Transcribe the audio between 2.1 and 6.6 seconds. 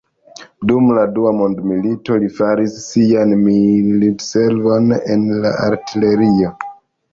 li faris sian militservon en la artilerio.